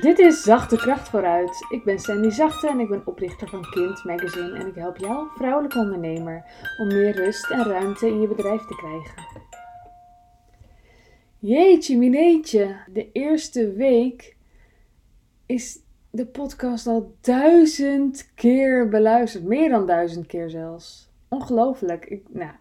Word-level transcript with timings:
Dit 0.00 0.18
is 0.18 0.42
Zachte 0.42 0.76
Kracht 0.76 1.08
vooruit. 1.08 1.66
Ik 1.70 1.84
ben 1.84 1.98
Sandy 1.98 2.30
Zachte 2.30 2.68
en 2.68 2.80
ik 2.80 2.88
ben 2.88 3.02
oprichter 3.04 3.48
van 3.48 3.70
Kind 3.70 4.04
Magazine 4.04 4.58
en 4.58 4.66
ik 4.66 4.74
help 4.74 4.96
jou, 4.96 5.26
vrouwelijke 5.36 5.78
ondernemer, 5.78 6.44
om 6.78 6.86
meer 6.86 7.10
rust 7.16 7.50
en 7.50 7.64
ruimte 7.64 8.06
in 8.06 8.20
je 8.20 8.28
bedrijf 8.28 8.66
te 8.66 8.74
krijgen. 8.74 9.22
Jeetje, 11.38 11.96
mineetje, 11.96 12.76
de 12.92 13.12
eerste 13.12 13.72
week 13.72 14.36
is 15.46 15.78
de 16.10 16.26
podcast 16.26 16.86
al 16.86 17.14
duizend 17.20 18.32
keer 18.34 18.88
beluisterd. 18.88 19.44
Meer 19.44 19.68
dan 19.68 19.86
duizend 19.86 20.26
keer 20.26 20.50
zelfs. 20.50 21.10
Ongelooflijk. 21.28 22.04
Ik, 22.04 22.22
nou, 22.28 22.52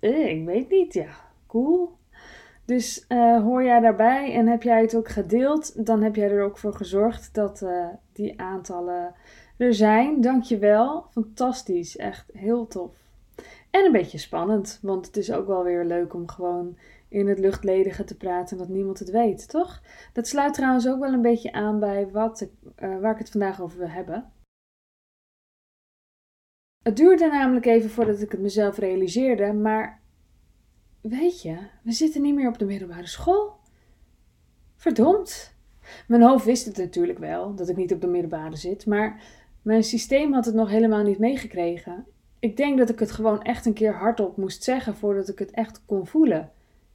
ik 0.00 0.44
weet 0.44 0.70
niet, 0.70 0.94
ja. 0.94 1.10
Cool. 1.46 1.97
Dus 2.68 3.04
uh, 3.08 3.42
hoor 3.42 3.64
jij 3.64 3.80
daarbij 3.80 4.34
en 4.34 4.46
heb 4.46 4.62
jij 4.62 4.80
het 4.80 4.96
ook 4.96 5.08
gedeeld, 5.08 5.86
dan 5.86 6.02
heb 6.02 6.14
jij 6.14 6.30
er 6.30 6.42
ook 6.42 6.58
voor 6.58 6.74
gezorgd 6.74 7.34
dat 7.34 7.62
uh, 7.62 7.86
die 8.12 8.40
aantallen 8.40 9.14
er 9.56 9.74
zijn. 9.74 10.20
Dankjewel. 10.20 11.06
Fantastisch. 11.10 11.96
Echt 11.96 12.30
heel 12.32 12.66
tof. 12.66 12.92
En 13.70 13.84
een 13.84 13.92
beetje 13.92 14.18
spannend, 14.18 14.78
want 14.82 15.06
het 15.06 15.16
is 15.16 15.32
ook 15.32 15.46
wel 15.46 15.64
weer 15.64 15.84
leuk 15.84 16.14
om 16.14 16.28
gewoon 16.28 16.78
in 17.08 17.28
het 17.28 17.38
luchtledige 17.38 18.04
te 18.04 18.16
praten 18.16 18.56
en 18.56 18.62
dat 18.62 18.74
niemand 18.74 18.98
het 18.98 19.10
weet, 19.10 19.48
toch? 19.48 19.82
Dat 20.12 20.26
sluit 20.26 20.54
trouwens 20.54 20.88
ook 20.88 21.00
wel 21.00 21.12
een 21.12 21.22
beetje 21.22 21.52
aan 21.52 21.80
bij 21.80 22.10
wat 22.10 22.40
ik, 22.40 22.50
uh, 22.78 23.00
waar 23.00 23.12
ik 23.12 23.18
het 23.18 23.30
vandaag 23.30 23.60
over 23.60 23.78
wil 23.78 23.88
hebben. 23.88 24.32
Het 26.82 26.96
duurde 26.96 27.26
namelijk 27.26 27.66
even 27.66 27.90
voordat 27.90 28.20
ik 28.20 28.30
het 28.30 28.40
mezelf 28.40 28.78
realiseerde, 28.78 29.52
maar 29.52 29.97
Weet 31.00 31.42
je, 31.42 31.56
we 31.82 31.92
zitten 31.92 32.22
niet 32.22 32.34
meer 32.34 32.48
op 32.48 32.58
de 32.58 32.64
middelbare 32.64 33.06
school. 33.06 33.56
Verdomd. 34.76 35.56
Mijn 36.06 36.22
hoofd 36.22 36.44
wist 36.44 36.66
het 36.66 36.76
natuurlijk 36.76 37.18
wel, 37.18 37.54
dat 37.54 37.68
ik 37.68 37.76
niet 37.76 37.92
op 37.92 38.00
de 38.00 38.06
middelbare 38.06 38.56
zit, 38.56 38.86
maar 38.86 39.22
mijn 39.62 39.84
systeem 39.84 40.32
had 40.32 40.44
het 40.44 40.54
nog 40.54 40.68
helemaal 40.68 41.02
niet 41.02 41.18
meegekregen. 41.18 42.06
Ik 42.38 42.56
denk 42.56 42.78
dat 42.78 42.88
ik 42.88 42.98
het 42.98 43.10
gewoon 43.10 43.42
echt 43.42 43.66
een 43.66 43.72
keer 43.72 43.94
hardop 43.94 44.36
moest 44.36 44.62
zeggen 44.62 44.96
voordat 44.96 45.28
ik 45.28 45.38
het 45.38 45.50
echt 45.50 45.82
kon 45.84 46.06
voelen. 46.06 46.52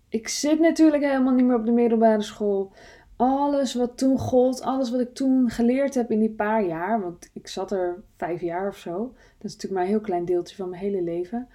Ik 0.10 0.28
zit 0.28 0.60
natuurlijk 0.60 1.04
helemaal 1.04 1.34
niet 1.34 1.46
meer 1.46 1.56
op 1.56 1.66
de 1.66 1.72
middelbare 1.72 2.22
school. 2.22 2.72
Alles 3.16 3.74
wat 3.74 3.98
toen 3.98 4.18
gold, 4.18 4.62
alles 4.62 4.92
wat 4.92 5.00
ik 5.00 5.14
toen 5.14 5.50
geleerd 5.50 5.96
heb 5.96 6.12
in 6.12 6.20
die 6.20 6.34
paar 6.34 6.66
jaar, 6.66 7.02
want 7.02 7.30
ik 7.34 7.48
zat 7.48 7.72
er 7.72 8.04
vijf 8.18 8.42
jaar 8.42 8.68
of 8.68 8.78
zo, 8.78 8.98
dat 9.38 9.52
is 9.52 9.54
natuurlijk 9.54 9.74
maar 9.74 9.84
een 9.84 9.90
heel 9.90 10.00
klein 10.00 10.26
deeltje 10.26 10.56
van 10.56 10.70
mijn 10.70 10.82
hele 10.82 11.02
leven, 11.02 11.48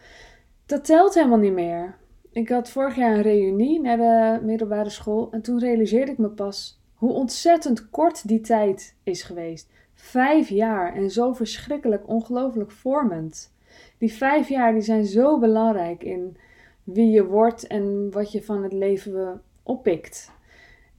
dat 0.67 0.85
telt 0.85 1.15
helemaal 1.15 1.39
niet 1.39 1.53
meer. 1.53 1.97
Ik 2.39 2.49
had 2.49 2.71
vorig 2.71 2.97
jaar 2.97 3.15
een 3.15 3.23
reunie 3.23 3.81
naar 3.81 3.97
de 3.97 4.47
middelbare 4.47 4.91
school 4.91 5.29
en 5.31 5.43
toen 5.43 5.59
realiseerde 5.59 6.13
ik 6.13 6.19
me 6.19 6.29
pas 6.29 6.81
hoe 6.95 7.13
ontzettend 7.13 7.91
kort 7.91 8.29
die 8.29 8.41
tijd 8.41 8.97
is 9.03 9.23
geweest. 9.23 9.71
Vijf 9.95 10.49
jaar 10.49 10.95
en 10.95 11.11
zo 11.11 11.33
verschrikkelijk 11.33 12.09
ongelooflijk 12.09 12.71
vormend. 12.71 13.55
Die 13.99 14.13
vijf 14.13 14.49
jaar 14.49 14.73
die 14.73 14.83
zijn 14.83 15.07
zo 15.07 15.39
belangrijk 15.39 16.03
in 16.03 16.37
wie 16.85 17.11
je 17.11 17.25
wordt 17.27 17.67
en 17.67 18.11
wat 18.11 18.33
je 18.33 18.43
van 18.43 18.63
het 18.63 18.73
leven 18.73 19.43
oppikt. 19.63 20.33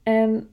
En 0.04 0.50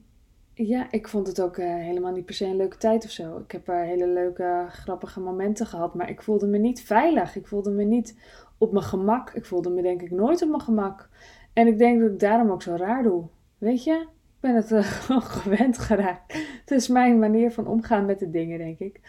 ja, 0.53 0.87
ik 0.91 1.07
vond 1.07 1.27
het 1.27 1.41
ook 1.41 1.57
uh, 1.57 1.75
helemaal 1.75 2.11
niet 2.11 2.25
per 2.25 2.35
se 2.35 2.45
een 2.45 2.55
leuke 2.55 2.77
tijd 2.77 3.03
of 3.03 3.11
zo. 3.11 3.37
Ik 3.37 3.51
heb 3.51 3.67
er 3.67 3.83
hele 3.83 4.07
leuke, 4.07 4.65
grappige 4.69 5.19
momenten 5.19 5.65
gehad, 5.65 5.93
maar 5.93 6.09
ik 6.09 6.21
voelde 6.21 6.47
me 6.47 6.57
niet 6.57 6.81
veilig. 6.81 7.35
Ik 7.35 7.47
voelde 7.47 7.71
me 7.71 7.83
niet 7.83 8.15
op 8.57 8.71
mijn 8.71 8.85
gemak. 8.85 9.31
Ik 9.33 9.45
voelde 9.45 9.69
me 9.69 9.81
denk 9.81 10.01
ik 10.01 10.11
nooit 10.11 10.41
op 10.41 10.49
mijn 10.49 10.61
gemak. 10.61 11.09
En 11.53 11.67
ik 11.67 11.77
denk 11.77 11.99
dat 11.99 12.11
ik 12.11 12.19
daarom 12.19 12.51
ook 12.51 12.61
zo 12.61 12.75
raar 12.75 13.03
doe. 13.03 13.23
Weet 13.57 13.83
je? 13.83 13.93
Ik 14.01 14.39
ben 14.39 14.55
het 14.55 14.71
uh, 15.09 15.21
gewend 15.21 15.77
geraakt. 15.77 16.33
Het 16.59 16.71
is 16.71 16.87
mijn 16.87 17.19
manier 17.19 17.51
van 17.51 17.67
omgaan 17.67 18.05
met 18.05 18.19
de 18.19 18.29
dingen, 18.29 18.57
denk 18.57 18.79
ik. 18.79 19.01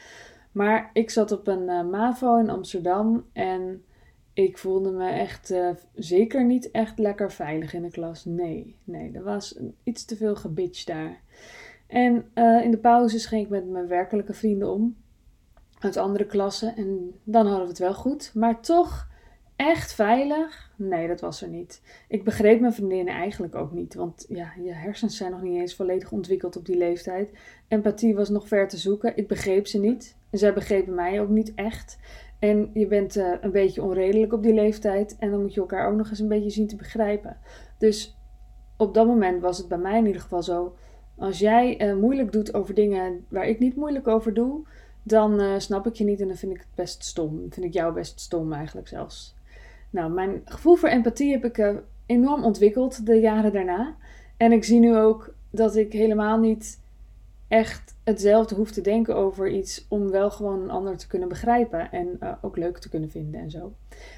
Maar 0.52 0.90
ik 0.92 1.10
zat 1.10 1.32
op 1.32 1.46
een 1.46 1.68
uh, 1.68 1.84
MAVO 1.84 2.38
in 2.38 2.50
Amsterdam 2.50 3.24
en 3.32 3.82
ik 4.32 4.58
voelde 4.58 4.90
me 4.90 5.10
echt 5.10 5.50
uh, 5.50 5.70
zeker 5.94 6.44
niet 6.44 6.70
echt 6.70 6.98
lekker 6.98 7.32
veilig 7.32 7.74
in 7.74 7.82
de 7.82 7.90
klas. 7.90 8.24
Nee, 8.24 8.76
nee, 8.84 9.12
er 9.12 9.22
was 9.22 9.60
iets 9.84 10.04
te 10.04 10.16
veel 10.16 10.36
gebitch 10.36 10.84
daar. 10.84 11.20
En 11.86 12.30
in 12.62 12.70
de 12.70 12.78
pauzes 12.80 13.26
ging 13.26 13.44
ik 13.44 13.50
met 13.50 13.68
mijn 13.68 13.86
werkelijke 13.86 14.32
vrienden 14.32 14.72
om. 14.72 14.96
Uit 15.78 15.96
andere 15.96 16.26
klassen. 16.26 16.76
En 16.76 17.12
dan 17.24 17.46
hadden 17.46 17.62
we 17.62 17.68
het 17.68 17.78
wel 17.78 17.94
goed. 17.94 18.30
Maar 18.34 18.60
toch 18.60 19.07
echt 19.58 19.92
veilig? 19.92 20.70
Nee, 20.76 21.08
dat 21.08 21.20
was 21.20 21.42
er 21.42 21.48
niet. 21.48 21.82
Ik 22.08 22.24
begreep 22.24 22.60
mijn 22.60 22.72
vriendinnen 22.72 23.14
eigenlijk 23.14 23.54
ook 23.54 23.72
niet, 23.72 23.94
want 23.94 24.26
ja, 24.28 24.52
je 24.62 24.72
hersens 24.72 25.16
zijn 25.16 25.30
nog 25.30 25.42
niet 25.42 25.60
eens 25.60 25.74
volledig 25.74 26.12
ontwikkeld 26.12 26.56
op 26.56 26.66
die 26.66 26.76
leeftijd. 26.76 27.32
Empathie 27.68 28.14
was 28.14 28.28
nog 28.28 28.48
ver 28.48 28.68
te 28.68 28.76
zoeken. 28.76 29.16
Ik 29.16 29.28
begreep 29.28 29.66
ze 29.66 29.78
niet. 29.78 30.16
En 30.30 30.38
zij 30.38 30.52
begrepen 30.52 30.94
mij 30.94 31.20
ook 31.20 31.28
niet 31.28 31.54
echt. 31.54 31.98
En 32.38 32.70
je 32.74 32.86
bent 32.86 33.16
uh, 33.16 33.34
een 33.40 33.52
beetje 33.52 33.82
onredelijk 33.82 34.32
op 34.32 34.42
die 34.42 34.54
leeftijd 34.54 35.16
en 35.18 35.30
dan 35.30 35.40
moet 35.40 35.54
je 35.54 35.60
elkaar 35.60 35.88
ook 35.90 35.96
nog 35.96 36.10
eens 36.10 36.18
een 36.18 36.28
beetje 36.28 36.50
zien 36.50 36.66
te 36.66 36.76
begrijpen. 36.76 37.36
Dus 37.78 38.16
op 38.76 38.94
dat 38.94 39.06
moment 39.06 39.40
was 39.42 39.58
het 39.58 39.68
bij 39.68 39.78
mij 39.78 39.98
in 39.98 40.06
ieder 40.06 40.22
geval 40.22 40.42
zo. 40.42 40.76
Als 41.16 41.38
jij 41.38 41.88
uh, 41.88 41.96
moeilijk 41.96 42.32
doet 42.32 42.54
over 42.54 42.74
dingen 42.74 43.24
waar 43.28 43.46
ik 43.46 43.58
niet 43.58 43.76
moeilijk 43.76 44.06
over 44.06 44.34
doe, 44.34 44.66
dan 45.02 45.40
uh, 45.40 45.58
snap 45.58 45.86
ik 45.86 45.94
je 45.94 46.04
niet 46.04 46.20
en 46.20 46.28
dan 46.28 46.36
vind 46.36 46.52
ik 46.52 46.58
het 46.58 46.74
best 46.74 47.04
stom. 47.04 47.46
Vind 47.50 47.66
ik 47.66 47.72
jou 47.72 47.94
best 47.94 48.20
stom 48.20 48.52
eigenlijk 48.52 48.88
zelfs. 48.88 49.36
Nou, 49.90 50.10
mijn 50.10 50.42
gevoel 50.44 50.74
voor 50.74 50.88
empathie 50.88 51.32
heb 51.32 51.44
ik 51.44 51.58
uh, 51.58 51.76
enorm 52.06 52.44
ontwikkeld 52.44 53.06
de 53.06 53.14
jaren 53.14 53.52
daarna. 53.52 53.96
En 54.36 54.52
ik 54.52 54.64
zie 54.64 54.78
nu 54.78 54.96
ook 54.96 55.34
dat 55.50 55.76
ik 55.76 55.92
helemaal 55.92 56.38
niet 56.38 56.80
echt 57.48 57.96
hetzelfde 58.04 58.54
hoef 58.54 58.70
te 58.70 58.80
denken 58.80 59.16
over 59.16 59.48
iets 59.48 59.86
om 59.88 60.10
wel 60.10 60.30
gewoon 60.30 60.62
een 60.62 60.70
ander 60.70 60.96
te 60.96 61.06
kunnen 61.06 61.28
begrijpen 61.28 61.92
en 61.92 62.16
uh, 62.20 62.32
ook 62.42 62.56
leuk 62.56 62.78
te 62.78 62.88
kunnen 62.88 63.10
vinden 63.10 63.40
en 63.40 63.50
zo. 63.50 63.72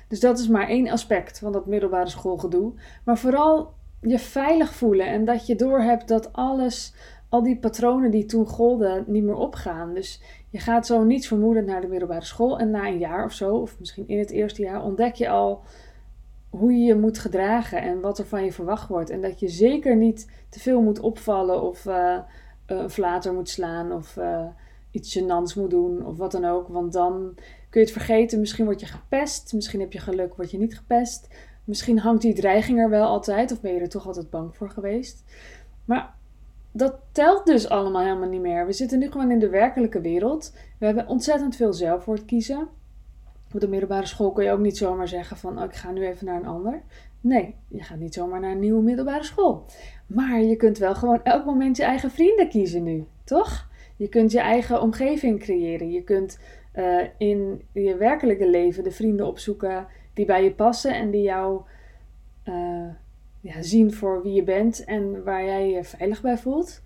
Dus 0.09 0.21
dat 0.21 0.39
is 0.39 0.49
maar 0.49 0.69
één 0.69 0.89
aspect 0.89 1.39
van 1.39 1.53
dat 1.53 1.67
middelbare 1.67 2.09
schoolgedoe. 2.09 2.73
Maar 3.05 3.19
vooral 3.19 3.73
je 4.01 4.19
veilig 4.19 4.75
voelen 4.75 5.07
en 5.07 5.25
dat 5.25 5.47
je 5.47 5.57
doorhebt 5.57 6.09
dat 6.09 6.33
alles, 6.33 6.95
al 7.29 7.43
die 7.43 7.59
patronen 7.59 8.11
die 8.11 8.25
toen 8.25 8.47
golden, 8.47 9.05
niet 9.07 9.25
meer 9.25 9.35
opgaan. 9.35 9.95
Dus 9.95 10.23
je 10.51 10.59
gaat 10.59 10.87
zo 10.87 11.05
niets 11.05 11.27
vermoedend 11.27 11.67
naar 11.67 11.81
de 11.81 11.87
middelbare 11.87 12.25
school 12.25 12.59
en 12.59 12.71
na 12.71 12.87
een 12.87 12.99
jaar 12.99 13.25
of 13.25 13.33
zo, 13.33 13.57
of 13.57 13.79
misschien 13.79 14.09
in 14.09 14.19
het 14.19 14.31
eerste 14.31 14.63
jaar, 14.63 14.83
ontdek 14.83 15.15
je 15.15 15.29
al 15.29 15.63
hoe 16.51 16.73
je 16.73 16.85
je 16.85 16.95
moet 16.95 17.19
gedragen 17.19 17.83
en 17.83 18.01
wat 18.01 18.19
er 18.19 18.27
van 18.27 18.45
je 18.45 18.53
verwacht 18.53 18.89
wordt. 18.89 19.11
En 19.11 19.21
dat 19.21 19.41
je 19.41 19.49
zeker 19.49 19.97
niet 19.97 20.31
te 20.49 20.61
veel 20.61 20.83
moet 20.83 21.01
opvallen 21.01 21.63
of 21.63 21.85
uh, 21.85 22.19
een 22.67 22.91
flater 22.91 23.33
moet 23.33 23.49
slaan 23.49 23.93
of 23.93 24.17
uh, 24.17 24.47
iets 24.91 25.19
gênants 25.19 25.55
moet 25.57 25.71
doen 25.71 26.07
of 26.07 26.17
wat 26.17 26.33
dan 26.33 26.45
ook. 26.45 26.69
Want 26.69 26.93
dan 26.93 27.33
kun 27.71 27.81
je 27.81 27.87
het 27.87 27.97
vergeten. 27.97 28.41
Misschien 28.41 28.65
word 28.65 28.81
je 28.81 28.87
gepest, 28.87 29.53
misschien 29.53 29.81
heb 29.81 29.93
je 29.93 29.99
geluk, 29.99 30.35
word 30.35 30.51
je 30.51 30.59
niet 30.59 30.77
gepest. 30.77 31.29
Misschien 31.65 31.99
hangt 31.99 32.23
die 32.23 32.35
dreiging 32.35 32.79
er 32.79 32.91
wel 32.91 33.07
altijd 33.07 33.53
of 33.53 33.61
ben 33.61 33.75
je 33.75 33.81
er 33.81 33.89
toch 33.89 34.07
altijd 34.07 34.31
bang 34.31 34.57
voor 34.57 34.71
geweest. 34.71 35.25
Maar 35.85 36.15
dat 36.73 36.99
telt 37.13 37.47
dus 37.47 37.69
allemaal 37.69 38.03
helemaal 38.03 38.29
niet 38.29 38.41
meer. 38.41 38.67
We 38.67 38.73
zitten 38.73 38.99
nu 38.99 39.11
gewoon 39.11 39.31
in 39.31 39.39
de 39.39 39.49
werkelijke 39.49 40.01
wereld. 40.01 40.57
We 40.79 40.87
hebben 40.87 41.07
ontzettend 41.07 41.57
veel 41.57 41.73
zelfwoord 41.73 42.25
kiezen. 42.25 42.69
Op 43.55 43.61
de 43.61 43.69
middelbare 43.69 44.07
school 44.07 44.33
kun 44.33 44.45
je 44.45 44.53
ook 44.53 44.59
niet 44.59 44.77
zomaar 44.77 45.09
zeggen 45.09 45.37
van 45.37 45.59
oh, 45.59 45.65
ik 45.65 45.75
ga 45.75 45.91
nu 45.91 46.07
even 46.07 46.27
naar 46.27 46.37
een 46.37 46.47
ander. 46.47 46.83
Nee, 47.21 47.55
je 47.69 47.83
gaat 47.83 47.99
niet 47.99 48.15
zomaar 48.15 48.41
naar 48.41 48.51
een 48.51 48.59
nieuwe 48.59 48.83
middelbare 48.83 49.25
school. 49.25 49.65
Maar 50.07 50.41
je 50.41 50.57
kunt 50.57 50.79
wel 50.79 50.95
gewoon 50.95 51.23
elk 51.23 51.45
moment 51.45 51.77
je 51.77 51.85
eigen 51.85 52.11
vrienden 52.11 52.49
kiezen 52.49 52.83
nu, 52.83 53.05
toch? 53.25 53.69
Je 53.97 54.09
kunt 54.09 54.33
je 54.33 54.41
eigen 54.41 54.83
omgeving 54.83 55.41
creëren. 55.41 55.91
Je 55.91 56.03
kunt 56.03 56.39
uh, 56.75 57.03
in 57.19 57.63
je 57.73 57.97
werkelijke 57.97 58.49
leven 58.49 58.85
de 58.85 58.91
vrienden 58.91 59.27
opzoeken 59.27 59.87
die 60.15 60.25
bij 60.25 60.45
je 60.45 60.53
passen 60.53 60.95
en 60.95 61.11
die 61.11 61.23
jou 61.23 61.61
uh, 62.45 62.89
ja, 63.41 63.63
zien 63.63 63.93
voor 63.93 64.23
wie 64.23 64.33
je 64.33 64.43
bent 64.43 64.85
en 64.85 65.25
waar 65.25 65.45
jij 65.45 65.71
je 65.71 65.85
veilig 65.85 66.23
bij 66.23 66.39
voelt. 66.39 66.83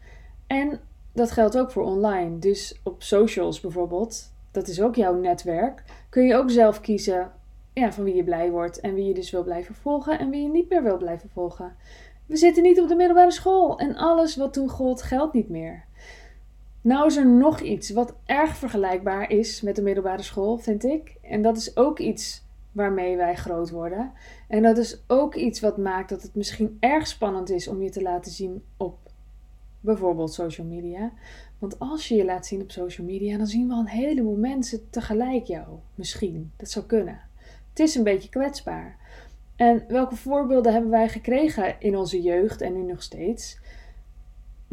En 0.47 0.81
dat 1.13 1.31
geldt 1.31 1.59
ook 1.59 1.71
voor 1.71 1.85
online. 1.85 2.39
Dus 2.39 2.81
op 2.83 3.03
socials 3.03 3.61
bijvoorbeeld, 3.61 4.33
dat 4.51 4.69
is 4.69 4.81
ook 4.81 4.95
jouw 4.95 5.15
netwerk, 5.15 5.83
kun 6.09 6.27
je 6.27 6.35
ook 6.35 6.51
zelf 6.51 6.81
kiezen 6.81 7.33
ja, 7.73 7.93
van 7.93 8.05
wie 8.05 8.15
je 8.15 8.25
blij 8.25 8.51
wordt 8.51 8.81
en 8.81 8.95
wie 8.95 9.05
je 9.05 9.15
dus 9.15 9.31
wil 9.31 9.45
blijven 9.45 9.75
volgen 9.75 10.19
en 10.19 10.31
wie 10.31 10.43
je 10.43 10.49
niet 10.49 10.69
meer 10.69 10.83
wil 10.83 10.97
blijven 10.97 11.29
volgen. 11.29 11.77
We 12.27 12.37
zitten 12.37 12.63
niet 12.63 12.81
op 12.81 12.89
de 12.89 12.95
middelbare 12.95 13.31
school 13.31 13.79
en 13.79 13.97
alles 13.97 14.37
wat 14.37 14.53
toen 14.53 14.69
gold 14.69 15.03
geldt 15.03 15.35
niet 15.35 15.49
meer. 15.49 15.85
Nou 16.81 17.07
is 17.07 17.17
er 17.17 17.27
nog 17.27 17.61
iets 17.61 17.91
wat 17.91 18.15
erg 18.25 18.57
vergelijkbaar 18.57 19.31
is 19.31 19.61
met 19.61 19.77
de 19.77 19.83
middelbare 19.83 20.23
school, 20.23 20.57
vind 20.57 20.85
ik. 20.85 21.17
En 21.23 21.43
dat 21.43 21.57
is 21.57 21.77
ook 21.77 21.99
iets 21.99 22.44
waarmee 22.75 23.17
wij 23.17 23.37
groot 23.37 23.71
worden. 23.71 24.13
En 24.49 24.63
dat 24.63 24.79
is 24.79 25.03
ook 25.07 25.35
iets 25.35 25.61
wat 25.61 25.77
maakt 25.77 26.09
dat 26.09 26.23
het 26.23 26.35
misschien 26.35 26.77
erg 26.81 27.07
spannend 27.07 27.51
is 27.51 27.69
om 27.69 27.83
je 27.83 27.91
te 27.91 28.03
laten 28.03 28.33
zien 28.33 28.63
op 28.77 28.99
bijvoorbeeld 29.81 30.33
social 30.33 30.67
media. 30.67 31.13
Want 31.59 31.79
als 31.79 32.09
je 32.09 32.15
je 32.15 32.25
laat 32.25 32.47
zien 32.47 32.61
op 32.61 32.71
social 32.71 33.07
media, 33.07 33.37
dan 33.37 33.47
zien 33.47 33.69
we 33.69 33.75
al 33.75 33.81
een 33.81 33.87
heleboel 33.87 34.37
mensen 34.37 34.91
tegelijk 34.91 35.45
jou. 35.45 35.67
Misschien. 35.95 36.53
Dat 36.57 36.71
zou 36.71 36.85
kunnen. 36.85 37.21
Het 37.71 37.79
is 37.79 37.95
een 37.95 38.05
beetje 38.05 38.29
kwetsbaar. 38.29 38.99
En 39.57 39.85
welke 39.89 40.17
voorbeelden 40.17 40.73
hebben 40.73 40.91
wij 40.91 41.09
gekregen 41.09 41.77
in 41.79 41.97
onze 41.97 42.23
jeugd 42.23 42.61
en 42.61 42.73
nu 42.73 42.83
nog 42.83 43.03
steeds? 43.03 43.63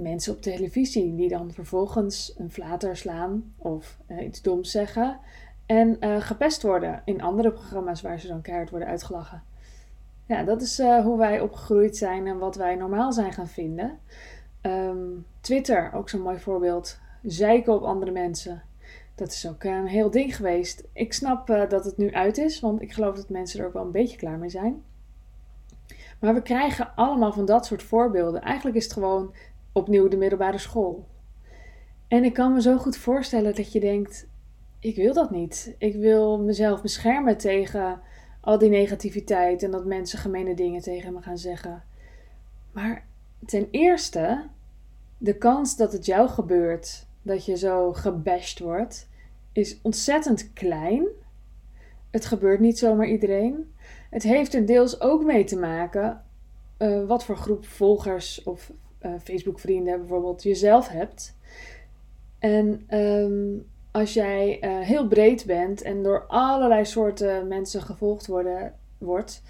mensen 0.02 0.34
op 0.34 0.42
televisie 0.42 1.16
die 1.16 1.30
dan 1.30 1.52
vervolgens 1.52 2.34
een 2.38 2.52
flater 2.52 2.98
slaan 2.98 3.54
of 3.58 3.98
uh, 4.08 4.26
iets 4.26 4.42
doms 4.42 4.72
zeggen 4.72 5.20
en 5.66 5.98
uh, 6.00 6.22
gepest 6.22 6.62
worden 6.62 7.02
in 7.06 7.22
andere 7.22 7.52
programma's 7.52 8.02
waar 8.02 8.20
ze 8.20 8.28
dan 8.28 8.42
keihard 8.42 8.70
worden 8.70 8.88
uitgelachen. 8.88 9.44
Ja, 10.26 10.44
dat 10.44 10.62
is 10.62 10.80
uh, 10.80 11.04
hoe 11.04 11.18
wij 11.18 11.40
opgegroeid 11.40 11.98
zijn 11.98 12.28
en 12.28 12.38
wat 12.38 12.56
wij 12.56 12.76
normaal 12.76 13.12
zijn 13.12 13.34
gaan 13.34 13.48
vinden. 13.48 14.00
Um, 14.62 15.26
Twitter, 15.42 15.94
ook 15.94 16.10
zo'n 16.10 16.22
mooi 16.22 16.40
voorbeeld. 16.40 17.00
Zeiken 17.24 17.74
op 17.74 17.84
andere 17.84 18.12
mensen. 18.12 18.62
Dat 19.16 19.32
is 19.32 19.48
ook 19.48 19.64
een 19.64 19.88
heel 19.88 20.12
ding 20.12 20.36
geweest. 20.36 20.84
Ik 20.94 21.14
snap 21.14 21.48
dat 21.48 21.86
het 21.86 21.98
nu 21.98 22.14
uit 22.14 22.38
is, 22.38 22.60
want 22.60 22.82
ik 22.82 22.92
geloof 22.94 23.16
dat 23.16 23.30
mensen 23.30 23.60
er 23.60 23.66
ook 23.66 23.74
wel 23.74 23.86
een 23.86 23.92
beetje 23.92 24.18
klaar 24.18 24.38
mee 24.38 24.50
zijn. 24.50 24.84
Maar 26.20 26.34
we 26.34 26.42
krijgen 26.42 26.92
allemaal 26.96 27.34
van 27.34 27.46
dat 27.46 27.66
soort 27.66 27.84
voorbeelden. 27.84 28.42
Eigenlijk 28.42 28.76
is 28.78 28.84
het 28.84 28.94
gewoon 28.94 29.34
opnieuw 29.72 30.08
de 30.08 30.18
middelbare 30.18 30.58
school. 30.58 31.08
En 32.08 32.24
ik 32.24 32.34
kan 32.34 32.54
me 32.54 32.62
zo 32.62 32.78
goed 32.78 32.98
voorstellen 32.98 33.56
dat 33.56 33.72
je 33.72 33.80
denkt: 33.80 34.28
ik 34.82 34.96
wil 34.96 35.14
dat 35.14 35.32
niet. 35.32 35.76
Ik 35.78 35.96
wil 35.96 36.40
mezelf 36.40 36.82
beschermen 36.82 37.38
tegen 37.38 38.02
al 38.40 38.58
die 38.58 38.70
negativiteit 38.70 39.64
en 39.64 39.72
dat 39.72 39.86
mensen 39.86 40.20
gemene 40.20 40.56
dingen 40.56 40.82
tegen 40.82 41.14
me 41.14 41.22
gaan 41.22 41.38
zeggen. 41.38 41.84
Maar 42.72 43.06
ten 43.46 43.68
eerste, 43.72 44.48
de 45.18 45.38
kans 45.38 45.78
dat 45.78 45.92
het 45.92 46.06
jou 46.06 46.30
gebeurt, 46.30 47.06
dat 47.22 47.46
je 47.46 47.58
zo 47.58 47.94
gebashed 47.94 48.60
wordt, 48.60 49.10
is 49.52 49.80
ontzettend 49.82 50.54
klein. 50.54 51.06
Het 52.12 52.26
gebeurt 52.26 52.60
niet 52.60 52.78
zomaar 52.78 53.08
iedereen. 53.08 53.74
Het 54.10 54.24
heeft 54.24 54.54
er 54.54 54.66
deels 54.66 55.02
ook 55.02 55.24
mee 55.24 55.44
te 55.44 55.58
maken 55.58 56.24
uh, 56.78 57.08
wat 57.08 57.24
voor 57.24 57.38
groep 57.38 57.66
volgers 57.66 58.44
of 58.44 58.72
uh, 59.02 59.14
Facebook-vrienden 59.24 60.00
bijvoorbeeld 60.00 60.44
jezelf 60.44 60.88
hebt. 60.88 61.36
En 62.40 62.98
um, 62.98 63.66
als 63.92 64.14
jij 64.14 64.58
uh, 64.64 64.80
heel 64.80 65.08
breed 65.08 65.46
bent 65.46 65.82
en 65.82 66.04
door 66.04 66.26
allerlei 66.28 66.86
soorten 66.86 67.48
mensen 67.48 67.82
gevolgd 67.82 68.28
worden, 68.28 68.74
wordt, 68.98 69.44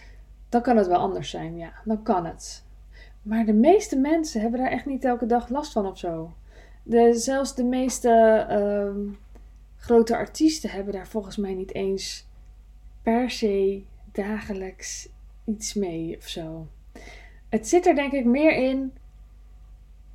dan 0.50 0.62
kan 0.62 0.78
het 0.78 0.88
wel 0.88 1.00
anders 1.00 1.30
zijn. 1.30 1.58
Ja, 1.58 1.74
dan 1.86 2.04
kan 2.04 2.26
het. 2.26 2.64
Maar 3.22 3.46
de 3.46 3.54
meeste 3.54 3.98
mensen 3.98 4.42
hebben 4.42 4.60
daar 4.60 4.72
echt 4.72 4.86
niet 4.86 5.06
elke 5.06 5.26
dag 5.26 5.50
last 5.50 5.72
van 5.72 5.86
of 5.86 5.98
zo. 5.98 6.34
De, 6.84 7.14
zelfs 7.14 7.56
de 7.56 7.64
meeste 7.64 8.46
uh, 8.50 9.14
grote 9.78 10.16
artiesten 10.16 10.70
hebben 10.70 10.94
daar 10.94 11.08
volgens 11.08 11.38
mij 11.38 11.54
niet 11.54 11.74
eens 11.74 12.28
per 13.02 13.30
se 13.30 13.84
dagelijks 14.12 15.10
iets 15.46 15.74
mee 15.74 16.18
of 16.18 16.28
zo. 16.28 16.68
Het 17.50 17.68
zit 17.68 17.86
er 17.86 17.96
denk 17.96 18.12
ik 18.12 18.26
meer 18.26 18.56
in 18.56 18.94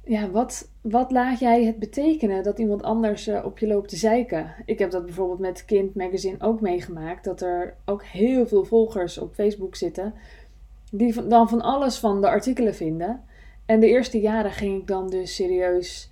ja, 0.08 0.31
wat, 0.31 0.70
wat 0.81 1.11
laat 1.11 1.38
jij 1.38 1.64
het 1.64 1.79
betekenen 1.79 2.43
dat 2.43 2.58
iemand 2.58 2.82
anders 2.82 3.29
uh, 3.29 3.44
op 3.44 3.58
je 3.58 3.67
loopt 3.67 3.88
te 3.88 3.97
zeiken? 3.97 4.55
Ik 4.64 4.79
heb 4.79 4.91
dat 4.91 5.05
bijvoorbeeld 5.05 5.38
met 5.38 5.64
Kind 5.64 5.94
Magazine 5.94 6.37
ook 6.41 6.61
meegemaakt. 6.61 7.25
Dat 7.25 7.41
er 7.41 7.76
ook 7.85 8.05
heel 8.05 8.47
veel 8.47 8.64
volgers 8.64 9.19
op 9.19 9.35
Facebook 9.35 9.76
zitten. 9.76 10.14
Die 10.91 11.29
dan 11.29 11.49
van 11.49 11.61
alles 11.61 11.99
van 11.99 12.20
de 12.20 12.29
artikelen 12.29 12.75
vinden. 12.75 13.25
En 13.64 13.81
de 13.81 13.87
eerste 13.87 14.20
jaren 14.20 14.53
ging 14.53 14.81
ik 14.81 14.87
dan 14.87 15.11
dus 15.11 15.35
serieus 15.35 16.11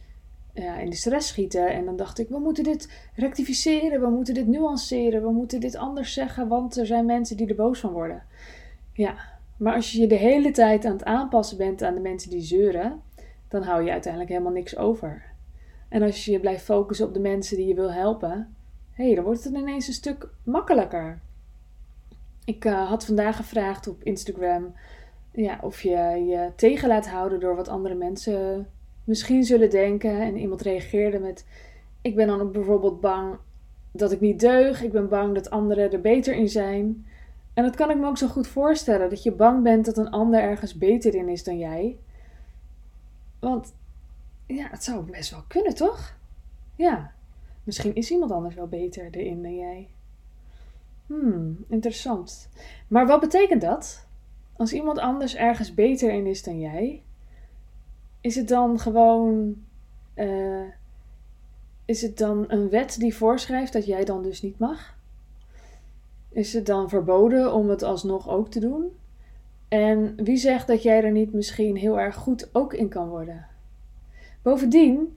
ja, 0.54 0.78
in 0.78 0.90
de 0.90 0.96
stress 0.96 1.28
schieten. 1.28 1.68
En 1.68 1.84
dan 1.84 1.96
dacht 1.96 2.18
ik, 2.18 2.28
we 2.28 2.38
moeten 2.38 2.64
dit 2.64 3.08
rectificeren. 3.14 4.00
We 4.00 4.08
moeten 4.10 4.34
dit 4.34 4.46
nuanceren. 4.46 5.22
We 5.22 5.30
moeten 5.30 5.60
dit 5.60 5.76
anders 5.76 6.12
zeggen. 6.12 6.48
Want 6.48 6.76
er 6.76 6.86
zijn 6.86 7.06
mensen 7.06 7.36
die 7.36 7.48
er 7.48 7.54
boos 7.54 7.80
van 7.80 7.92
worden. 7.92 8.22
Ja, 8.92 9.14
maar 9.56 9.74
als 9.74 9.92
je 9.92 10.00
je 10.00 10.06
de 10.06 10.14
hele 10.14 10.50
tijd 10.50 10.84
aan 10.84 10.92
het 10.92 11.04
aanpassen 11.04 11.56
bent 11.56 11.82
aan 11.82 11.94
de 11.94 12.00
mensen 12.00 12.30
die 12.30 12.42
zeuren 12.42 13.02
dan 13.48 13.62
hou 13.62 13.84
je 13.84 13.90
uiteindelijk 13.90 14.32
helemaal 14.32 14.52
niks 14.52 14.76
over. 14.76 15.22
En 15.88 16.02
als 16.02 16.24
je 16.24 16.32
je 16.32 16.40
blijft 16.40 16.64
focussen 16.64 17.06
op 17.06 17.14
de 17.14 17.20
mensen 17.20 17.56
die 17.56 17.66
je 17.66 17.74
wil 17.74 17.92
helpen, 17.92 18.56
hé, 18.90 19.04
hey, 19.06 19.14
dan 19.14 19.24
wordt 19.24 19.44
het 19.44 19.54
ineens 19.54 19.86
een 19.86 19.92
stuk 19.92 20.28
makkelijker. 20.42 21.20
Ik 22.44 22.64
uh, 22.64 22.88
had 22.88 23.04
vandaag 23.04 23.36
gevraagd 23.36 23.88
op 23.88 24.02
Instagram 24.02 24.74
ja, 25.32 25.58
of 25.62 25.82
je 25.82 26.24
je 26.26 26.50
tegen 26.56 26.88
laat 26.88 27.08
houden 27.08 27.40
door 27.40 27.56
wat 27.56 27.68
andere 27.68 27.94
mensen 27.94 28.68
misschien 29.04 29.44
zullen 29.44 29.70
denken. 29.70 30.20
En 30.20 30.36
iemand 30.36 30.62
reageerde 30.62 31.18
met: 31.18 31.46
Ik 32.02 32.14
ben 32.14 32.26
dan 32.26 32.40
ook 32.40 32.52
bijvoorbeeld 32.52 33.00
bang 33.00 33.36
dat 33.92 34.12
ik 34.12 34.20
niet 34.20 34.40
deug. 34.40 34.82
Ik 34.82 34.92
ben 34.92 35.08
bang 35.08 35.34
dat 35.34 35.50
anderen 35.50 35.92
er 35.92 36.00
beter 36.00 36.34
in 36.34 36.48
zijn. 36.48 37.06
En 37.54 37.64
dat 37.64 37.76
kan 37.76 37.90
ik 37.90 37.96
me 37.96 38.06
ook 38.06 38.18
zo 38.18 38.26
goed 38.26 38.46
voorstellen: 38.46 39.10
dat 39.10 39.22
je 39.22 39.32
bang 39.32 39.62
bent 39.62 39.84
dat 39.84 39.96
een 39.96 40.10
ander 40.10 40.40
ergens 40.40 40.78
beter 40.78 41.14
in 41.14 41.28
is 41.28 41.44
dan 41.44 41.58
jij. 41.58 41.98
Want 43.44 43.74
ja, 44.46 44.68
het 44.70 44.84
zou 44.84 45.10
best 45.10 45.30
wel 45.30 45.44
kunnen, 45.48 45.74
toch? 45.74 46.16
Ja, 46.76 47.12
misschien 47.64 47.94
is 47.94 48.10
iemand 48.10 48.30
anders 48.30 48.54
wel 48.54 48.66
beter 48.66 49.08
erin 49.10 49.42
dan 49.42 49.56
jij. 49.56 49.88
Hmm, 51.06 51.64
interessant. 51.68 52.48
Maar 52.88 53.06
wat 53.06 53.20
betekent 53.20 53.60
dat? 53.60 54.06
Als 54.56 54.72
iemand 54.72 54.98
anders 54.98 55.34
ergens 55.34 55.74
beter 55.74 56.12
in 56.12 56.26
is 56.26 56.42
dan 56.42 56.60
jij, 56.60 57.02
is 58.20 58.34
het 58.34 58.48
dan 58.48 58.78
gewoon. 58.78 59.64
Uh, 60.14 60.68
is 61.84 62.02
het 62.02 62.18
dan 62.18 62.44
een 62.48 62.68
wet 62.68 62.98
die 62.98 63.14
voorschrijft 63.14 63.72
dat 63.72 63.86
jij 63.86 64.04
dan 64.04 64.22
dus 64.22 64.42
niet 64.42 64.58
mag? 64.58 64.96
Is 66.28 66.52
het 66.52 66.66
dan 66.66 66.88
verboden 66.88 67.54
om 67.54 67.68
het 67.68 67.82
alsnog 67.82 68.28
ook 68.28 68.50
te 68.50 68.60
doen? 68.60 68.92
En 69.74 70.14
wie 70.24 70.36
zegt 70.36 70.66
dat 70.66 70.82
jij 70.82 71.02
er 71.02 71.12
niet 71.12 71.32
misschien 71.32 71.76
heel 71.76 72.00
erg 72.00 72.14
goed 72.14 72.48
ook 72.52 72.74
in 72.74 72.88
kan 72.88 73.08
worden? 73.08 73.46
Bovendien, 74.42 75.16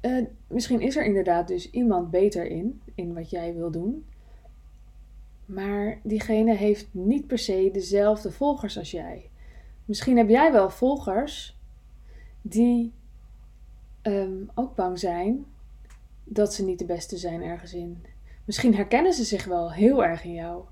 uh, 0.00 0.26
misschien 0.46 0.80
is 0.80 0.96
er 0.96 1.04
inderdaad 1.04 1.48
dus 1.48 1.70
iemand 1.70 2.10
beter 2.10 2.46
in, 2.46 2.80
in 2.94 3.14
wat 3.14 3.30
jij 3.30 3.54
wil 3.54 3.70
doen. 3.70 4.06
Maar 5.44 5.98
diegene 6.02 6.54
heeft 6.54 6.88
niet 6.90 7.26
per 7.26 7.38
se 7.38 7.70
dezelfde 7.72 8.32
volgers 8.32 8.78
als 8.78 8.90
jij. 8.90 9.30
Misschien 9.84 10.16
heb 10.16 10.28
jij 10.28 10.52
wel 10.52 10.70
volgers 10.70 11.58
die 12.42 12.92
um, 14.02 14.50
ook 14.54 14.74
bang 14.74 14.98
zijn 14.98 15.46
dat 16.24 16.54
ze 16.54 16.64
niet 16.64 16.78
de 16.78 16.84
beste 16.84 17.16
zijn 17.16 17.42
ergens 17.42 17.74
in. 17.74 18.04
Misschien 18.44 18.74
herkennen 18.74 19.12
ze 19.12 19.24
zich 19.24 19.44
wel 19.44 19.72
heel 19.72 20.04
erg 20.04 20.24
in 20.24 20.34
jou. 20.34 20.64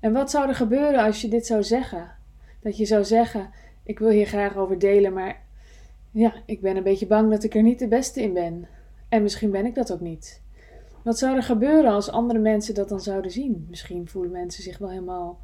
En 0.00 0.12
wat 0.12 0.30
zou 0.30 0.48
er 0.48 0.54
gebeuren 0.54 1.04
als 1.04 1.20
je 1.20 1.28
dit 1.28 1.46
zou 1.46 1.62
zeggen? 1.62 2.20
Dat 2.62 2.76
je 2.76 2.84
zou 2.84 3.04
zeggen: 3.04 3.50
Ik 3.84 3.98
wil 3.98 4.08
hier 4.08 4.26
graag 4.26 4.56
over 4.56 4.78
delen, 4.78 5.12
maar 5.12 5.42
ja, 6.10 6.34
ik 6.46 6.60
ben 6.60 6.76
een 6.76 6.82
beetje 6.82 7.06
bang 7.06 7.30
dat 7.30 7.44
ik 7.44 7.54
er 7.54 7.62
niet 7.62 7.78
de 7.78 7.88
beste 7.88 8.22
in 8.22 8.32
ben. 8.32 8.68
En 9.08 9.22
misschien 9.22 9.50
ben 9.50 9.66
ik 9.66 9.74
dat 9.74 9.92
ook 9.92 10.00
niet. 10.00 10.42
Wat 11.02 11.18
zou 11.18 11.36
er 11.36 11.42
gebeuren 11.42 11.92
als 11.92 12.10
andere 12.10 12.38
mensen 12.38 12.74
dat 12.74 12.88
dan 12.88 13.00
zouden 13.00 13.30
zien? 13.30 13.66
Misschien 13.70 14.08
voelen 14.08 14.32
mensen 14.32 14.62
zich 14.62 14.78
wel 14.78 14.90
helemaal 14.90 15.40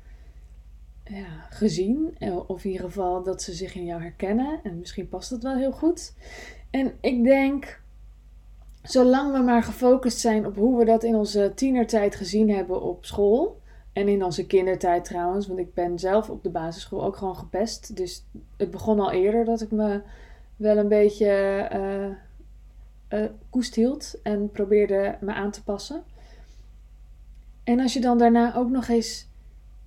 ja, 1.04 1.46
gezien. 1.50 2.14
Eh, 2.18 2.50
of 2.50 2.64
in 2.64 2.70
ieder 2.70 2.86
geval 2.86 3.22
dat 3.22 3.42
ze 3.42 3.52
zich 3.52 3.74
in 3.74 3.84
jou 3.84 4.02
herkennen. 4.02 4.60
En 4.62 4.78
misschien 4.78 5.08
past 5.08 5.30
dat 5.30 5.42
wel 5.42 5.56
heel 5.56 5.72
goed. 5.72 6.14
En 6.70 6.92
ik 7.00 7.24
denk, 7.24 7.82
zolang 8.82 9.32
we 9.32 9.38
maar 9.38 9.62
gefocust 9.62 10.18
zijn 10.18 10.46
op 10.46 10.56
hoe 10.56 10.78
we 10.78 10.84
dat 10.84 11.04
in 11.04 11.14
onze 11.14 11.52
tienertijd 11.54 12.14
gezien 12.14 12.50
hebben 12.50 12.82
op 12.82 13.04
school. 13.04 13.57
En 13.98 14.08
in 14.08 14.24
onze 14.24 14.46
kindertijd 14.46 15.04
trouwens, 15.04 15.46
want 15.46 15.58
ik 15.58 15.74
ben 15.74 15.98
zelf 15.98 16.30
op 16.30 16.42
de 16.42 16.50
basisschool 16.50 17.04
ook 17.04 17.16
gewoon 17.16 17.36
gepest. 17.36 17.96
Dus 17.96 18.24
het 18.56 18.70
begon 18.70 19.00
al 19.00 19.10
eerder 19.10 19.44
dat 19.44 19.60
ik 19.60 19.70
me 19.70 20.00
wel 20.56 20.76
een 20.76 20.88
beetje 20.88 21.68
uh, 23.12 23.24
koest 23.50 23.74
hield 23.74 24.20
en 24.22 24.50
probeerde 24.50 25.16
me 25.20 25.32
aan 25.32 25.50
te 25.50 25.64
passen. 25.64 26.02
En 27.64 27.80
als 27.80 27.92
je 27.92 28.00
dan 28.00 28.18
daarna 28.18 28.54
ook 28.56 28.70
nog 28.70 28.88
eens 28.88 29.28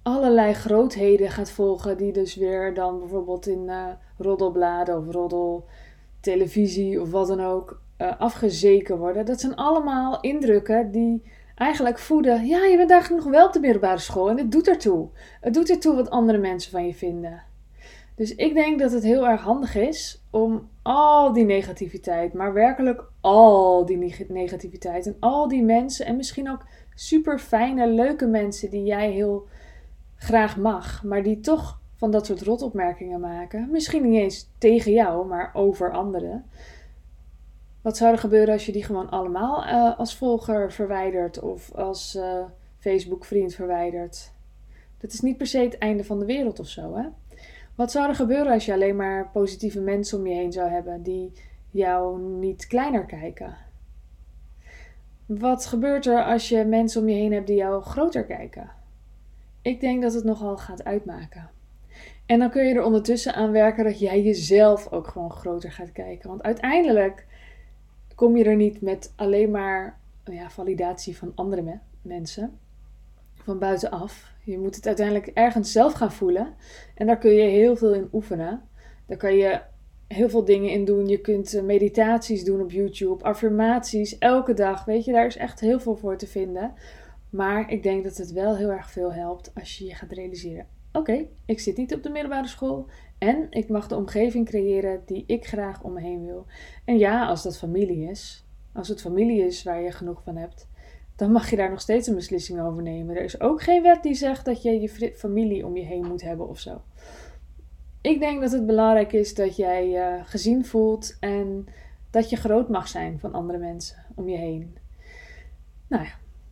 allerlei 0.02 0.54
grootheden 0.54 1.30
gaat 1.30 1.52
volgen, 1.52 1.98
die 1.98 2.14
dus 2.14 2.36
weer 2.36 2.74
dan 2.74 3.00
bijvoorbeeld 3.00 3.48
in 3.48 3.64
uh, 3.64 3.86
roddelbladen 4.18 4.98
of 4.98 5.14
roddeltelevisie 5.14 7.02
of 7.02 7.12
wat 7.12 7.28
dan 7.28 7.42
ook 7.42 7.82
afgezeken 8.18 8.98
worden, 8.98 9.26
dat 9.26 9.40
zijn 9.40 9.56
allemaal 9.56 10.22
indrukken 10.22 10.92
die 10.92 11.24
eigenlijk 11.62 12.00
voeden. 12.00 12.46
Ja, 12.46 12.66
je 12.66 12.78
bent 12.78 12.92
eigenlijk 12.92 13.24
nog 13.24 13.34
wel 13.34 13.48
op 13.48 13.54
de 13.54 13.60
middelbare 13.60 14.00
school 14.00 14.30
en 14.30 14.38
het 14.38 14.52
doet 14.52 14.68
ertoe. 14.68 15.10
Het 15.42 15.54
doet 15.54 15.70
ertoe 15.70 15.96
wat 15.96 16.10
andere 16.10 16.38
mensen 16.38 16.72
van 16.72 16.86
je 16.86 16.94
vinden. 16.94 17.44
Dus 18.16 18.36
ik 18.36 18.54
denk 18.54 18.80
dat 18.80 18.92
het 18.92 19.04
heel 19.04 19.28
erg 19.28 19.42
handig 19.42 19.76
is 19.76 20.24
om 20.30 20.70
al 20.82 21.34
die 21.34 21.46
negativiteit, 21.46 22.34
maar 22.34 22.54
werkelijk 22.54 23.04
al 23.22 23.86
die 23.86 24.26
negativiteit 24.28 25.06
en 25.06 25.16
al 25.20 25.48
die 25.48 25.64
mensen 25.64 26.06
en 26.06 26.16
misschien 26.16 26.50
ook 26.50 26.66
super 26.96 27.40
fijne, 27.40 27.88
leuke 27.88 28.26
mensen 28.26 28.70
die 28.70 28.84
jij 28.84 29.12
heel 29.12 29.48
graag 30.16 30.58
mag, 30.58 31.04
maar 31.04 31.24
die 31.24 31.40
toch 31.40 31.80
van 31.96 32.12
dat 32.12 32.26
soort 32.26 32.42
rotopmerkingen 32.42 33.20
maken. 33.20 33.68
Misschien 33.72 34.10
niet 34.10 34.22
eens 34.22 34.50
tegen 34.58 34.92
jou, 34.92 35.28
maar 35.28 35.52
over 35.54 35.92
anderen. 35.92 36.46
Wat 37.82 37.98
zou 37.98 38.12
er 38.12 38.18
gebeuren 38.18 38.54
als 38.54 38.66
je 38.66 38.72
die 38.72 38.84
gewoon 38.84 39.10
allemaal 39.10 39.66
uh, 39.66 40.00
als 40.00 40.16
volger 40.16 40.72
verwijdert 40.72 41.40
of 41.40 41.74
als 41.76 42.16
uh, 42.16 42.44
Facebook-vriend 42.80 43.56
verwijdert? 43.56 44.32
Dat 44.98 45.14
is 45.14 45.20
niet 45.20 45.38
per 45.38 45.48
se 45.48 45.58
het 45.58 45.78
einde 45.78 46.04
van 46.04 46.20
de 46.20 46.26
wereld 46.26 46.60
of 46.60 46.68
zo, 46.68 46.96
hè? 46.96 47.04
Wat 47.76 47.92
zou 47.92 48.08
er 48.08 48.16
gebeuren 48.16 48.54
als 48.54 48.66
je 48.66 48.74
alleen 48.74 48.96
maar 48.96 49.30
positieve 49.30 49.80
mensen 49.80 50.18
om 50.18 50.28
je 50.28 50.34
heen 50.34 50.52
zou 50.52 50.70
hebben 50.70 51.04
die 51.04 51.32
jou 51.70 52.20
niet 52.20 52.68
kleiner 52.68 53.06
kijken? 53.06 53.58
Wat 55.26 55.66
gebeurt 55.66 56.06
er 56.06 56.24
als 56.24 56.50
je 56.50 56.66
mensen 56.66 57.02
om 57.02 57.10
je 57.10 57.16
heen 57.16 57.34
hebt 57.34 57.48
die 57.48 57.56
jou 57.56 57.82
groter 57.84 58.26
kijken? 58.26 58.72
Ik 59.62 59.80
denk 59.80 60.02
dat 60.02 60.14
het 60.14 60.24
nogal 60.24 60.58
gaat 60.58 60.84
uitmaken. 60.84 61.50
En 62.26 62.40
dan 62.40 62.50
kun 62.50 62.66
je 62.66 62.74
er 62.74 62.84
ondertussen 62.84 63.34
aan 63.34 63.52
werken 63.52 63.84
dat 63.84 64.00
jij 64.00 64.22
jezelf 64.22 64.92
ook 64.92 65.08
gewoon 65.08 65.32
groter 65.32 65.72
gaat 65.72 65.92
kijken. 65.92 66.30
Want 66.30 66.44
uiteindelijk 66.44 67.26
kom 68.22 68.38
je 68.38 68.44
er 68.44 68.56
niet 68.56 68.82
met 68.82 69.14
alleen 69.16 69.52
maar 69.52 70.00
ja, 70.24 70.50
validatie 70.50 71.18
van 71.18 71.32
andere 71.36 71.80
mensen 72.02 72.60
van 73.34 73.60
buitenaf. 73.60 74.34
Je 74.44 74.60
moet 74.60 74.76
het 74.76 74.88
uiteindelijk 74.88 75.28
ergens 75.28 75.72
zelf 75.72 75.94
gaan 75.94 76.12
voelen. 76.12 76.54
En 76.96 77.08
daar 77.08 77.18
kun 77.18 77.32
je 77.32 77.42
heel 77.42 77.76
veel 77.76 77.94
in 77.94 78.10
oefenen. 78.14 78.62
Daar 79.06 79.18
kan 79.18 79.36
je 79.36 79.62
heel 80.08 80.30
veel 80.30 80.46
dingen 80.46 80.70
in 80.70 80.86
doen. 80.86 81.08
Je 81.08 81.22
kunt 81.22 81.54
eh, 81.54 81.64
meditaties 81.64 82.44
doen 82.44 82.62
op 82.62 82.72
YouTube, 82.72 83.24
affirmaties, 83.24 84.18
elke 84.18 84.54
dag. 84.54 84.86
Weet 84.86 85.06
je, 85.06 85.12
daar 85.12 85.26
is 85.26 85.38
echt 85.38 85.60
heel 85.60 85.80
veel 85.80 85.96
voor 85.96 86.18
te 86.18 86.28
vinden. 86.28 86.74
Maar 87.30 87.72
ik 87.72 87.84
denk 87.84 88.04
dat 88.04 88.18
het 88.18 88.32
wel 88.32 88.56
heel 88.56 88.72
erg 88.72 88.92
veel 88.92 89.14
helpt 89.14 89.52
als 89.56 89.78
je 89.78 89.86
je 89.86 89.96
gaat 89.96 90.12
realiseren: 90.12 90.68
oké, 90.92 91.26
ik 91.46 91.60
zit 91.60 91.78
niet 91.78 91.94
op 91.94 92.04
de 92.04 92.10
middelbare 92.10 92.48
school 92.48 92.88
en 93.22 93.48
ik 93.50 93.70
mag 93.70 93.88
de 93.88 93.96
omgeving 93.96 94.46
creëren 94.46 95.02
die 95.06 95.24
ik 95.28 95.48
graag 95.48 95.84
om 95.84 95.94
me 95.94 96.02
heen 96.02 96.26
wil. 96.26 96.46
En 96.86 96.98
ja, 96.98 97.28
als 97.28 97.44
dat 97.44 97.58
familie 97.58 98.10
is, 98.10 98.46
als 98.74 98.88
het 98.88 99.02
familie 99.02 99.46
is 99.46 99.64
waar 99.64 99.82
je 99.82 99.92
genoeg 99.92 100.24
van 100.24 100.36
hebt, 100.36 100.70
dan 101.16 101.32
mag 101.32 101.50
je 101.50 101.56
daar 101.56 101.70
nog 101.70 101.82
steeds 101.82 102.08
een 102.08 102.16
beslissing 102.16 102.62
over 102.62 102.84
nemen. 102.84 103.16
Er 103.16 103.24
is 103.24 103.42
ook 103.42 103.62
geen 103.62 103.82
wet 103.82 104.04
die 104.04 104.14
zegt 104.14 104.46
dat 104.46 104.62
je 104.62 104.82
je 104.82 105.14
familie 105.16 105.66
om 105.66 105.78
je 105.78 105.84
heen 105.84 106.08
moet 106.08 106.22
hebben 106.22 106.50
of 106.50 106.60
zo. 106.60 106.82
Ik 108.02 108.20
denk 108.20 108.42
dat 108.42 108.52
het 108.52 108.66
belangrijk 108.66 109.14
is 109.14 109.34
dat 109.34 109.56
jij 109.56 109.90
je 109.90 110.22
gezien 110.24 110.66
voelt 110.66 111.18
en 111.20 111.66
dat 112.10 112.30
je 112.30 112.36
groot 112.36 112.70
mag 112.70 112.88
zijn 112.88 113.20
van 113.20 113.34
andere 113.34 113.58
mensen 113.58 114.06
om 114.16 114.30
je 114.30 114.38
heen. 114.38 114.78
Nou 115.88 116.04
ja, 116.04 116.12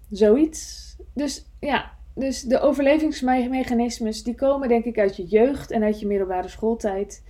zoiets. 0.09 0.95
Dus 1.13 1.45
ja, 1.59 1.97
dus 2.19 2.41
de 2.41 2.59
overlevingsmechanismes 2.59 4.23
die 4.23 4.35
komen 4.35 4.67
denk 4.67 4.85
ik 4.85 4.99
uit 4.99 5.15
je 5.15 5.25
jeugd 5.25 5.71
en 5.71 5.83
uit 5.83 5.99
je 5.99 6.07
middelbare 6.07 6.47
schooltijd. 6.47 7.23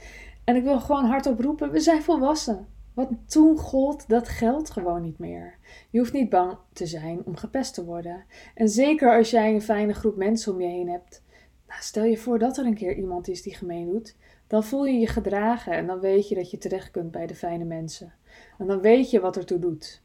En 0.44 0.56
ik 0.56 0.64
wil 0.64 0.80
gewoon 0.80 1.06
hardop 1.06 1.40
roepen, 1.40 1.72
we 1.72 1.80
zijn 1.80 2.02
volwassen. 2.02 2.68
Wat 2.94 3.10
toen 3.26 3.58
gold, 3.58 4.10
dat 4.10 4.28
geldt 4.28 4.70
gewoon 4.70 5.02
niet 5.02 5.20
meer. 5.20 5.58
Je 5.90 6.00
hoeft 6.00 6.14
niet 6.14 6.30
bang 6.30 6.58
te 6.74 6.86
zijn 6.86 7.22
om 7.26 7.36
gepest 7.36 7.74
te 7.74 7.86
worden. 7.86 8.26
En 8.56 8.70
zeker 8.70 9.18
als 9.18 9.30
jij 9.30 9.54
een 9.54 9.62
fijne 9.62 9.94
groep 9.94 10.16
mensen 10.16 10.54
om 10.54 10.62
je 10.62 10.68
heen 10.68 10.90
hebt. 10.90 11.24
Nou, 11.68 11.82
stel 11.82 12.04
je 12.04 12.18
voor 12.18 12.40
dat 12.40 12.58
er 12.58 12.66
een 12.66 12.76
keer 12.76 12.96
iemand 12.96 13.28
is 13.28 13.42
die 13.42 13.56
gemeen 13.56 13.86
doet. 13.86 14.16
Dan 14.48 14.64
voel 14.64 14.86
je 14.86 15.00
je 15.00 15.08
gedragen 15.08 15.74
en 15.74 15.88
dan 15.88 16.00
weet 16.00 16.30
je 16.30 16.36
dat 16.36 16.52
je 16.52 16.58
terecht 16.58 16.92
kunt 16.92 17.12
bij 17.12 17.28
de 17.28 17.36
fijne 17.36 17.66
mensen. 17.66 18.14
En 18.58 18.68
dan 18.68 18.82
weet 18.82 19.10
je 19.10 19.20
wat 19.20 19.38
ertoe 19.38 19.60
doet. 19.60 20.02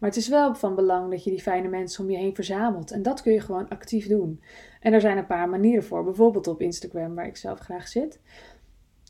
Maar 0.00 0.08
het 0.08 0.18
is 0.18 0.28
wel 0.28 0.54
van 0.54 0.74
belang 0.74 1.10
dat 1.10 1.24
je 1.24 1.30
die 1.30 1.42
fijne 1.42 1.68
mensen 1.68 2.04
om 2.04 2.10
je 2.10 2.16
heen 2.16 2.34
verzamelt. 2.34 2.90
En 2.90 3.02
dat 3.02 3.22
kun 3.22 3.32
je 3.32 3.40
gewoon 3.40 3.68
actief 3.68 4.08
doen. 4.08 4.40
En 4.80 4.92
er 4.92 5.00
zijn 5.00 5.18
een 5.18 5.26
paar 5.26 5.48
manieren 5.48 5.84
voor. 5.84 6.04
Bijvoorbeeld 6.04 6.46
op 6.46 6.60
Instagram, 6.60 7.14
waar 7.14 7.26
ik 7.26 7.36
zelf 7.36 7.58
graag 7.58 7.88
zit. 7.88 8.20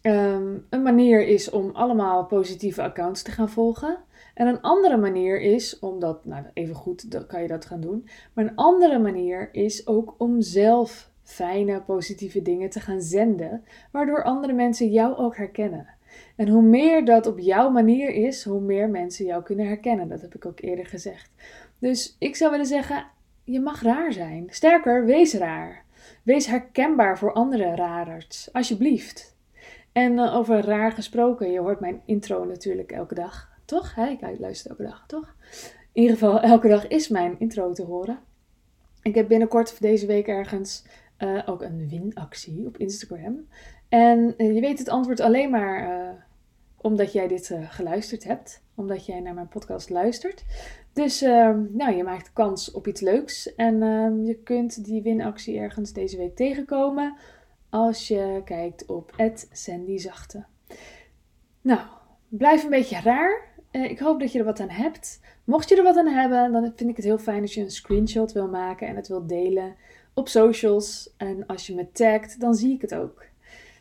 Ehm, 0.02 0.58
een 0.70 0.82
manier 0.82 1.26
is 1.26 1.50
om 1.50 1.70
allemaal 1.70 2.26
positieve 2.26 2.82
accounts 2.82 3.22
te 3.22 3.30
gaan 3.30 3.48
volgen. 3.48 3.98
En 4.34 4.46
een 4.46 4.60
andere 4.60 4.96
manier 4.96 5.40
is 5.40 5.78
om 5.78 6.00
dat, 6.00 6.24
nou 6.24 6.44
even 6.54 6.74
goed, 6.74 7.10
dan 7.10 7.26
kan 7.26 7.42
je 7.42 7.48
dat 7.48 7.64
gaan 7.64 7.80
doen. 7.80 8.08
Maar 8.32 8.44
een 8.44 8.56
andere 8.56 8.98
manier 8.98 9.48
is 9.52 9.86
ook 9.86 10.14
om 10.18 10.40
zelf 10.40 11.10
fijne, 11.22 11.82
positieve 11.82 12.42
dingen 12.42 12.70
te 12.70 12.80
gaan 12.80 13.00
zenden, 13.00 13.64
waardoor 13.92 14.24
andere 14.24 14.52
mensen 14.52 14.90
jou 14.90 15.16
ook 15.16 15.36
herkennen. 15.36 15.86
En 16.36 16.48
hoe 16.48 16.62
meer 16.62 17.04
dat 17.04 17.26
op 17.26 17.38
jouw 17.38 17.70
manier 17.70 18.10
is, 18.10 18.44
hoe 18.44 18.60
meer 18.60 18.88
mensen 18.88 19.24
jou 19.26 19.42
kunnen 19.42 19.66
herkennen. 19.66 20.08
Dat 20.08 20.20
heb 20.20 20.34
ik 20.34 20.46
ook 20.46 20.60
eerder 20.60 20.86
gezegd. 20.86 21.30
Dus 21.78 22.16
ik 22.18 22.36
zou 22.36 22.50
willen 22.50 22.66
zeggen, 22.66 23.06
je 23.44 23.60
mag 23.60 23.82
raar 23.82 24.12
zijn. 24.12 24.46
Sterker, 24.50 25.04
wees 25.04 25.34
raar. 25.34 25.84
Wees 26.22 26.46
herkenbaar 26.46 27.18
voor 27.18 27.32
andere 27.32 27.74
rarers, 27.74 28.48
alsjeblieft. 28.52 29.36
En 29.92 30.12
uh, 30.12 30.36
over 30.36 30.64
raar 30.64 30.92
gesproken, 30.92 31.50
je 31.50 31.60
hoort 31.60 31.80
mijn 31.80 32.02
intro 32.04 32.44
natuurlijk 32.44 32.92
elke 32.92 33.14
dag, 33.14 33.50
toch? 33.64 33.96
Ik 33.96 34.38
luister 34.38 34.70
elke 34.70 34.82
dag, 34.82 35.04
toch? 35.06 35.34
In 35.92 36.02
ieder 36.02 36.16
geval, 36.16 36.40
elke 36.40 36.68
dag 36.68 36.86
is 36.88 37.08
mijn 37.08 37.36
intro 37.38 37.72
te 37.72 37.82
horen. 37.82 38.18
Ik 39.02 39.14
heb 39.14 39.28
binnenkort 39.28 39.80
deze 39.80 40.06
week 40.06 40.26
ergens 40.26 40.84
uh, 41.18 41.42
ook 41.46 41.62
een 41.62 41.88
winactie 41.88 42.66
op 42.66 42.76
Instagram. 42.76 43.46
En 43.90 44.34
uh, 44.36 44.54
je 44.54 44.60
weet 44.60 44.78
het 44.78 44.88
antwoord 44.88 45.20
alleen 45.20 45.50
maar 45.50 46.28
omdat 46.76 47.12
jij 47.12 47.28
dit 47.28 47.54
geluisterd 47.62 48.24
hebt, 48.24 48.62
omdat 48.74 49.06
jij 49.06 49.20
naar 49.20 49.34
mijn 49.34 49.48
podcast 49.48 49.90
luistert. 49.90 50.44
Dus 50.92 51.20
nou, 51.70 51.90
je 51.90 52.02
maakt 52.04 52.32
kans 52.32 52.70
op 52.70 52.86
iets 52.86 53.00
leuks 53.00 53.54
en 53.54 53.82
ehm, 53.82 54.24
je 54.24 54.34
kunt 54.34 54.84
die 54.84 55.02
winactie 55.02 55.58
ergens 55.58 55.92
deze 55.92 56.16
week 56.16 56.36
tegenkomen 56.36 57.16
als 57.70 58.08
je 58.08 58.42
kijkt 58.44 58.86
op 58.86 59.14
Sandy 59.52 59.98
Zachte. 59.98 60.44
Nou, 61.60 61.80
blijf 62.28 62.64
een 62.64 62.70
beetje 62.70 63.00
raar. 63.00 63.48
Eh, 63.70 63.90
ik 63.90 63.98
hoop 63.98 64.20
dat 64.20 64.32
je 64.32 64.38
er 64.38 64.44
wat 64.44 64.60
aan 64.60 64.70
hebt. 64.70 65.20
Mocht 65.44 65.68
je 65.68 65.76
er 65.76 65.82
wat 65.82 65.96
aan 65.96 66.06
hebben, 66.06 66.52
dan 66.52 66.72
vind 66.76 66.90
ik 66.90 66.96
het 66.96 67.04
heel 67.04 67.18
fijn 67.18 67.42
als 67.42 67.54
je 67.54 67.60
een 67.60 67.70
screenshot 67.70 68.32
wil 68.32 68.48
maken 68.48 68.86
en 68.86 68.96
het 68.96 69.08
wil 69.08 69.26
delen 69.26 69.74
op 70.14 70.28
socials. 70.28 71.14
En 71.16 71.46
als 71.46 71.66
je 71.66 71.74
me 71.74 71.92
tagt, 71.92 72.40
dan 72.40 72.54
zie 72.54 72.74
ik 72.74 72.80
het 72.80 72.94
ook. 72.94 73.24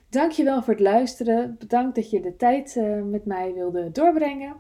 Dankjewel 0.10 0.64
voor 0.64 0.74
het 0.74 0.82
luisteren. 0.82 1.56
Bedankt 1.60 1.96
dat 1.96 2.10
je 2.10 2.22
de 2.22 2.36
tijd 2.36 2.76
uh, 2.76 3.04
met 3.04 3.26
mij 3.26 3.54
wilde 3.54 3.92
doorbrengen. 3.92 4.56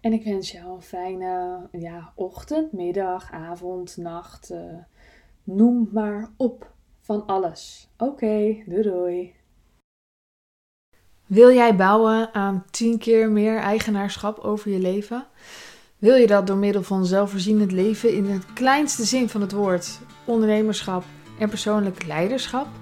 En 0.00 0.12
ik 0.12 0.24
wens 0.24 0.52
jou 0.52 0.74
een 0.74 0.82
fijne 0.82 1.60
ja, 1.72 2.12
ochtend, 2.14 2.72
middag, 2.72 3.32
avond, 3.32 3.96
nacht. 3.96 4.50
Uh, 4.50 4.58
noem 5.44 5.88
maar 5.92 6.30
op 6.36 6.72
van 7.00 7.26
alles. 7.26 7.90
Oké, 7.98 8.62
doei 8.66 8.82
doei. 8.82 9.34
Wil 11.26 11.52
jij 11.52 11.76
bouwen 11.76 12.34
aan 12.34 12.64
10 12.70 12.98
keer 12.98 13.30
meer 13.30 13.56
eigenaarschap 13.56 14.38
over 14.38 14.70
je 14.70 14.78
leven? 14.78 15.26
Wil 15.98 16.14
je 16.14 16.26
dat 16.26 16.46
door 16.46 16.56
middel 16.56 16.82
van 16.82 17.06
zelfvoorzienend 17.06 17.72
leven 17.72 18.14
in 18.14 18.24
het 18.24 18.52
kleinste 18.52 19.04
zin 19.04 19.28
van 19.28 19.40
het 19.40 19.52
woord, 19.52 20.00
ondernemerschap 20.24 21.04
en 21.38 21.48
persoonlijk 21.48 22.06
leiderschap? 22.06 22.81